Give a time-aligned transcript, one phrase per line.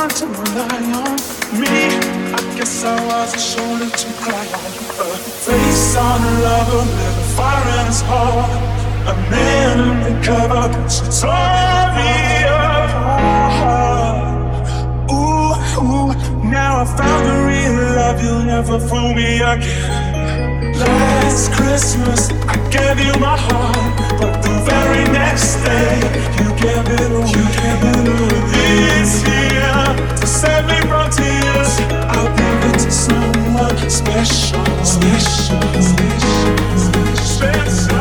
[0.00, 1.16] one to rely on.
[1.60, 1.76] Me,
[2.32, 4.70] I guess I was a shoulder to cry on.
[5.04, 8.50] A face on a lover with a fire in his heart.
[9.12, 12.88] A man in recover, that's a story of
[13.60, 14.20] heart.
[15.12, 15.52] Ooh,
[15.84, 16.10] ooh,
[16.58, 18.18] now I found the real love.
[18.24, 20.78] You'll never fool me again.
[20.80, 25.92] Last Christmas, I gave you my heart, but the very next day,
[26.38, 27.32] you gave it away.
[27.36, 28.40] You gave it away.
[28.54, 29.39] This year
[29.96, 31.80] to save me from tears.
[32.14, 37.16] I'll give it to someone special, special, special, special.
[37.16, 37.99] special.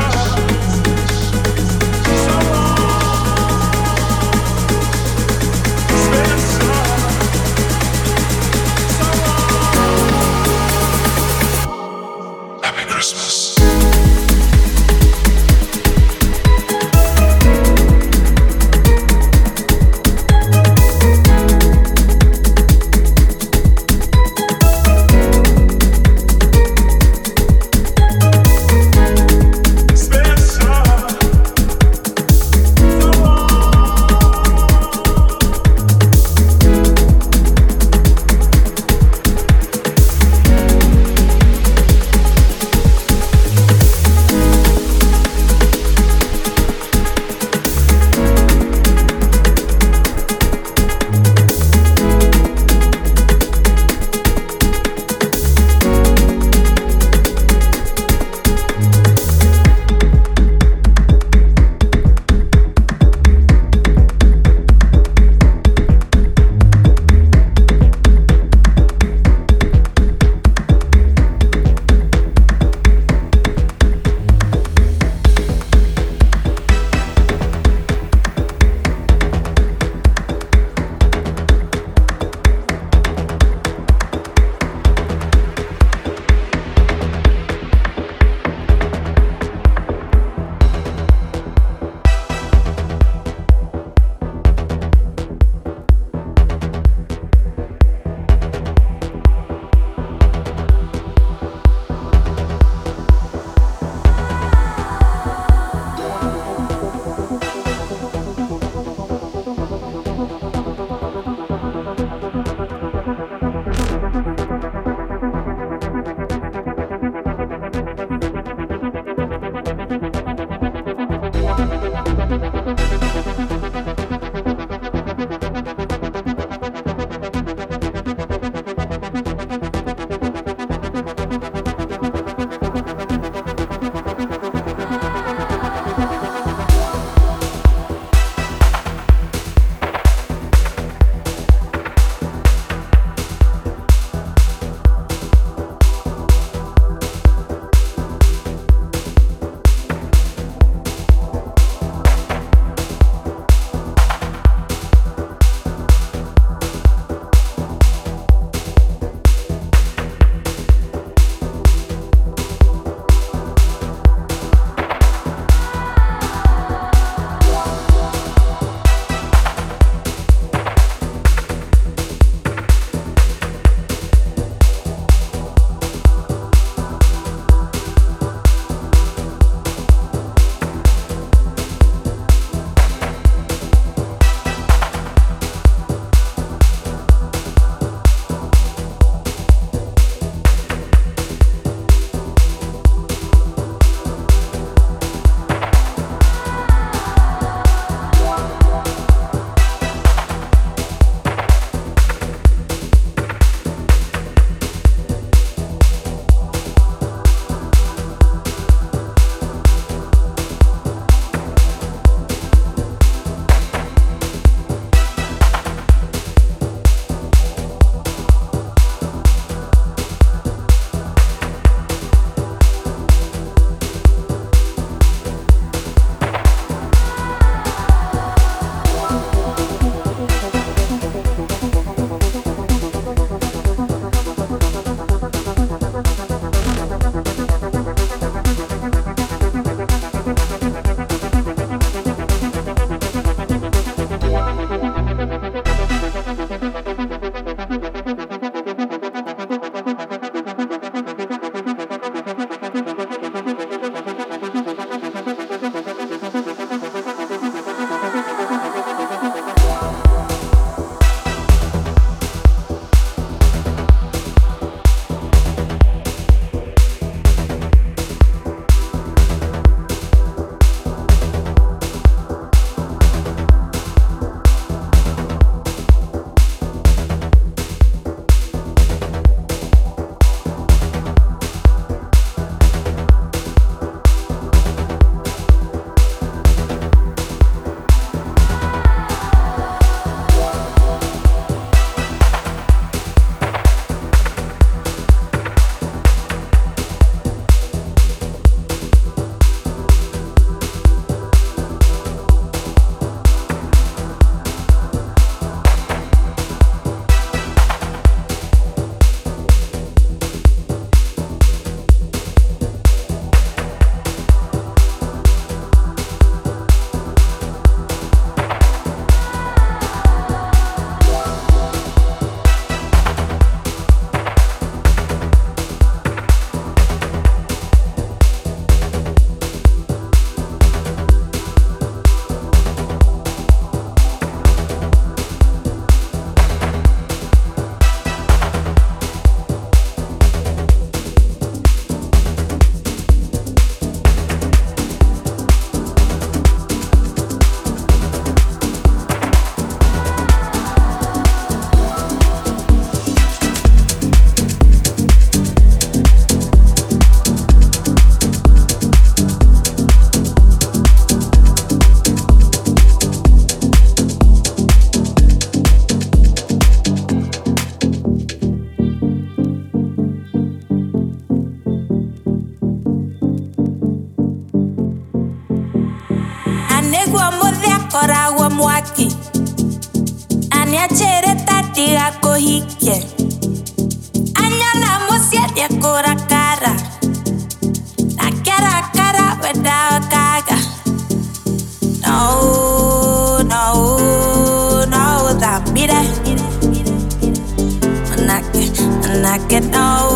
[399.30, 400.09] I get no,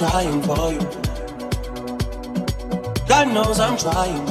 [0.00, 0.80] trying for you.
[3.06, 4.24] God knows I'm trying.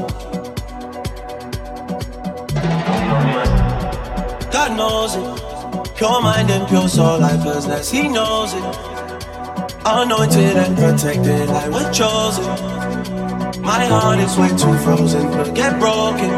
[4.52, 5.96] God knows it.
[5.96, 8.64] Pure mind and pure soul, I possess, He knows it.
[9.86, 12.50] Anointed and protected, I was chosen.
[13.62, 16.32] My heart is way too frozen, could get broken.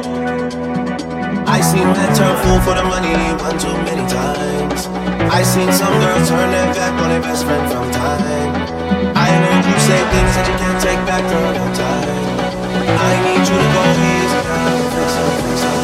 [1.47, 4.87] I seen men turn fool for the money one too many times.
[5.31, 8.80] I seen some girls turn their back on their best friend from time.
[9.31, 12.03] Heard you say things that you can't take back for no time.
[12.99, 15.81] I need you to go easy now, fix up, fix up.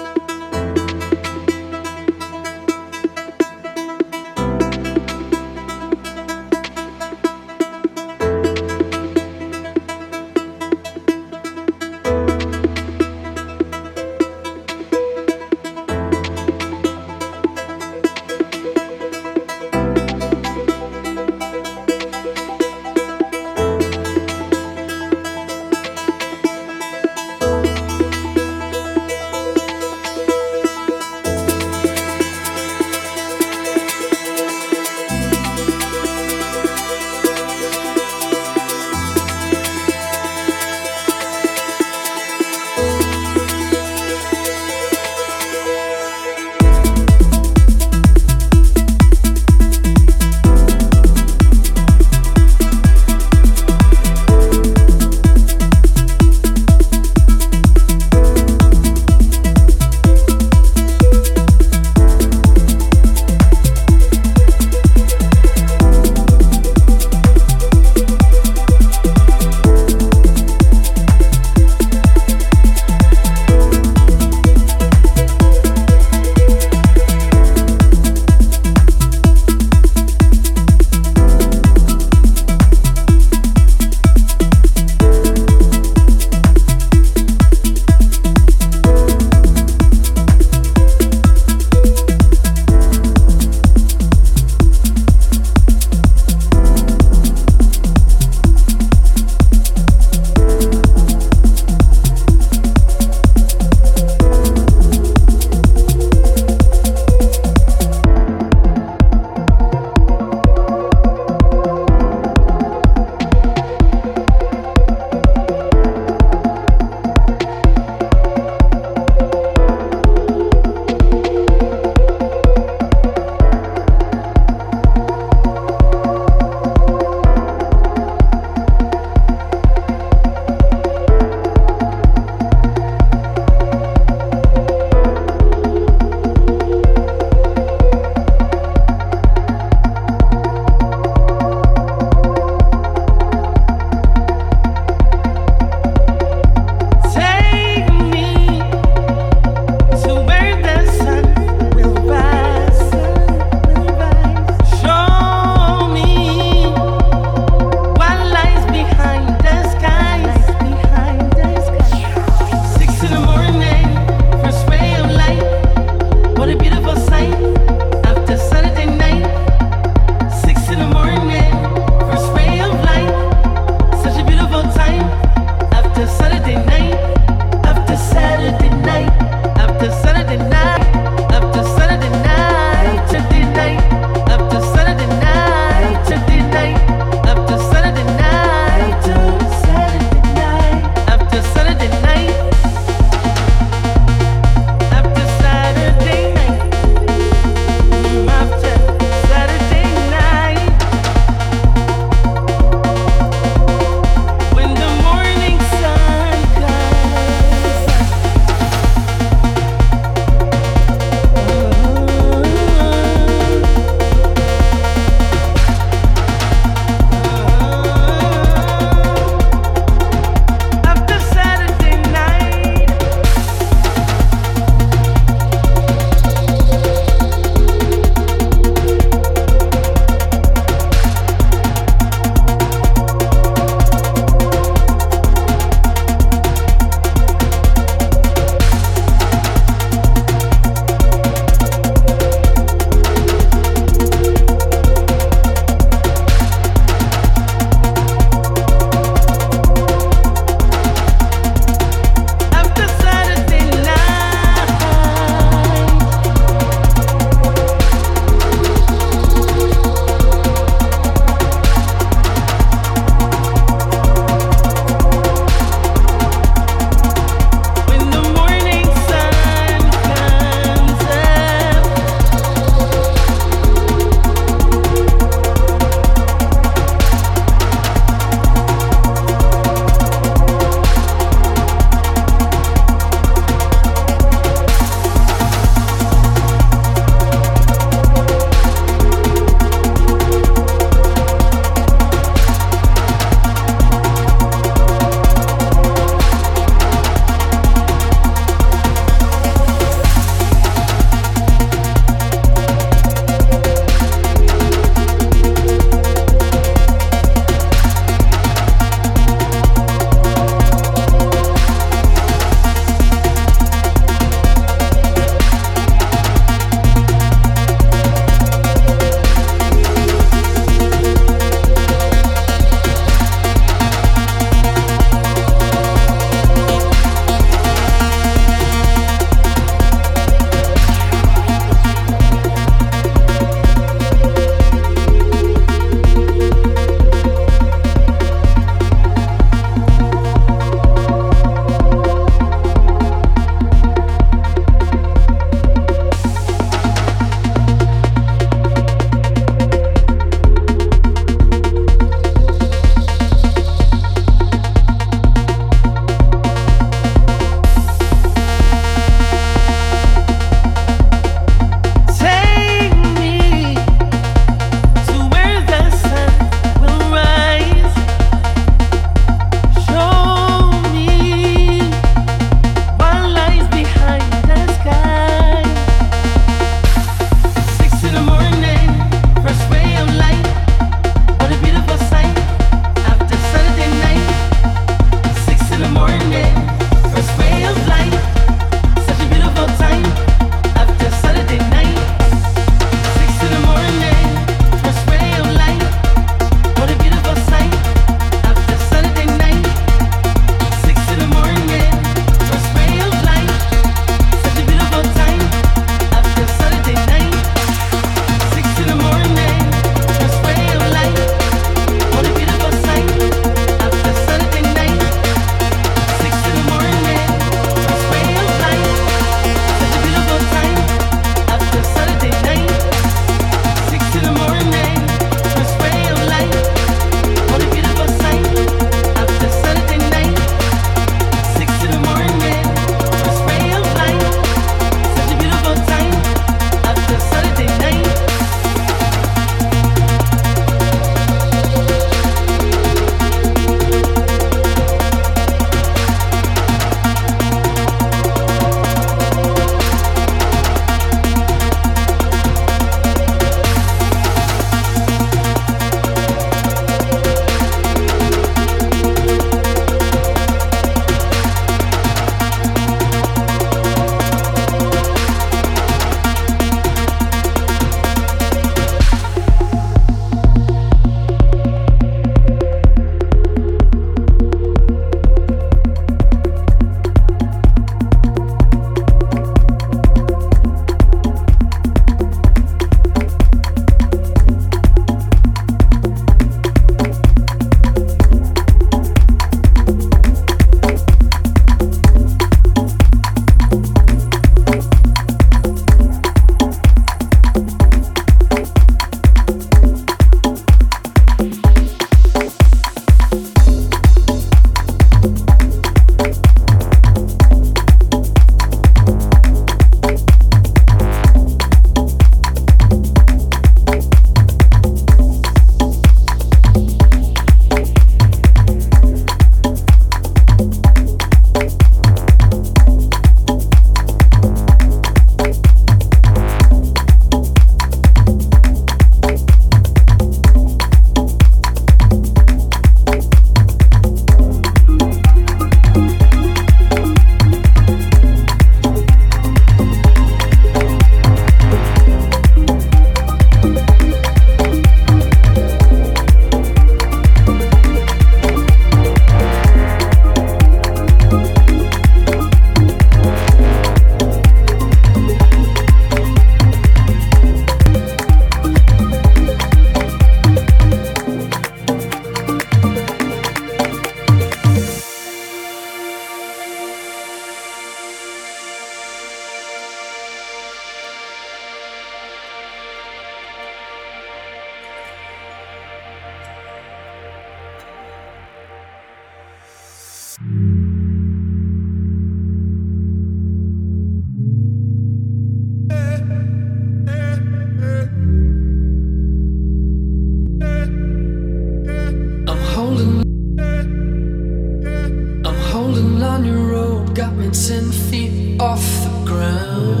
[597.46, 600.00] minutes and feet off the ground.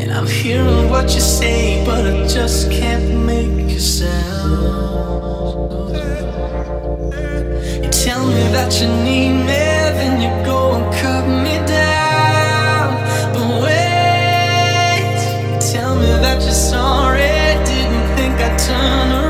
[0.00, 4.86] And I'm hearing what you say, but I just can't make a sound.
[7.82, 9.64] You tell me that you need me,
[9.98, 12.94] then you go and cut me down.
[13.34, 15.18] But wait,
[15.50, 17.34] you tell me that you're sorry,
[17.64, 19.25] didn't think I'd turn around.